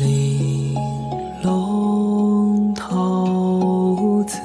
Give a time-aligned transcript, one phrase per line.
[0.00, 0.74] 玲
[1.42, 4.38] 珑骰子，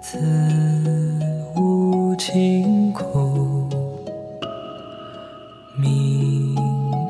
[0.00, 1.07] 子
[2.18, 3.68] 清苦。
[5.76, 6.56] 明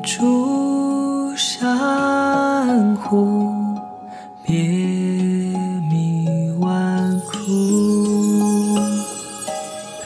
[0.03, 3.43] 珠珊瑚，
[4.45, 4.55] 别
[5.89, 7.35] 名万苦。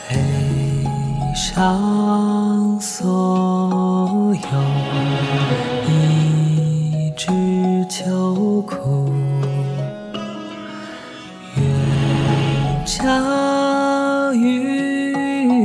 [0.08, 0.16] 悲
[1.34, 4.48] 伤所有。
[5.86, 9.12] 一枝秋苦，
[11.56, 13.53] 愿将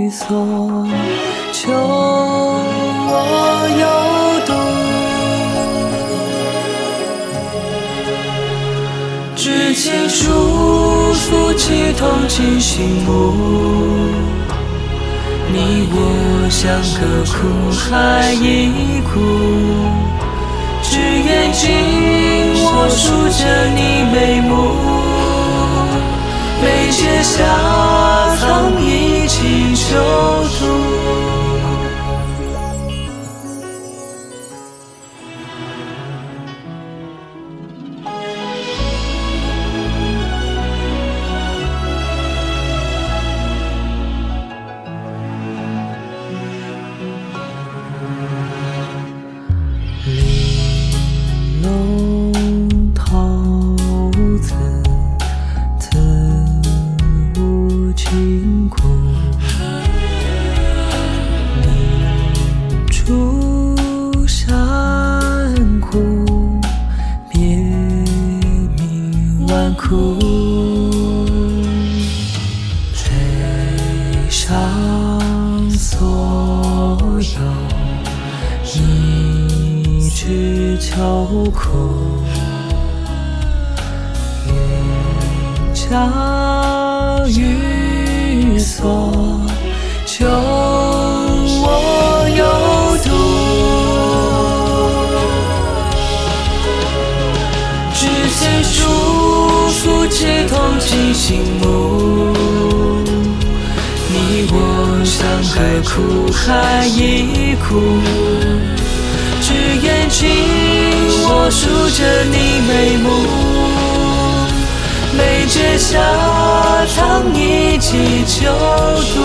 [0.10, 0.88] 所
[1.52, 3.14] 求我
[3.80, 3.86] 有
[4.46, 4.54] 独。
[9.36, 13.10] 知情书夫妻同进行目。
[15.52, 17.38] 你我相隔苦
[17.72, 20.00] 海一苦。
[20.82, 21.70] 只愿紧
[22.64, 23.42] 握住着
[23.76, 24.54] 你眉目，
[51.62, 53.76] 玲珑
[54.42, 54.50] 骰
[55.80, 55.96] 子，
[57.38, 58.88] 无亲苦。
[61.62, 61.68] 明
[62.88, 66.26] 珠珊瑚，
[67.30, 67.38] 别
[68.78, 70.18] 名万苦。
[72.94, 77.40] 悲伤所有。
[78.72, 78.78] 一
[80.12, 80.96] 句秋
[81.54, 82.24] 苦，
[84.48, 84.54] 愿
[85.74, 89.12] 将雨所
[90.06, 91.68] 求我
[92.38, 92.44] 有
[93.04, 93.08] 独。
[97.94, 98.00] 知
[98.40, 98.78] 情书
[99.82, 102.34] 夫妻同进行目，
[104.08, 104.56] 你我
[105.04, 105.20] 相
[105.54, 105.58] 隔
[105.90, 107.68] 苦海一苦。
[111.92, 113.10] 着你眉目，
[115.18, 115.98] 眉睫下
[116.96, 118.38] 藏一襟秋
[119.14, 119.16] 毒。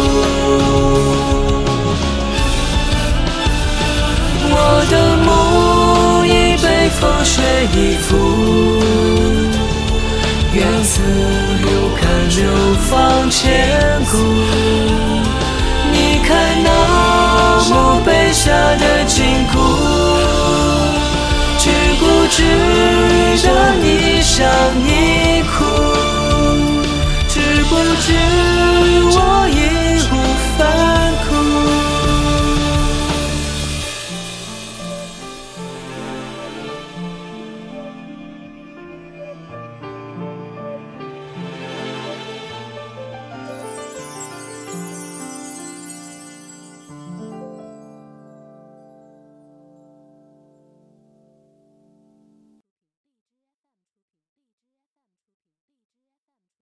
[4.57, 4.57] 我
[4.91, 6.67] 的梦已被
[7.01, 7.43] 风雪
[7.75, 8.11] 依附，
[10.53, 10.93] 愿似
[11.63, 11.69] 流
[12.01, 12.03] 干
[12.37, 12.43] 流
[12.89, 13.41] 芳千
[14.11, 14.13] 古。
[15.93, 16.33] 你看
[16.63, 16.69] 那
[17.69, 17.73] 墓
[18.05, 19.44] 碑下的金。
[22.37, 22.43] 值
[23.47, 24.45] 得你想
[24.85, 25.65] 一哭，
[27.29, 27.39] 值
[27.71, 28.54] 不值？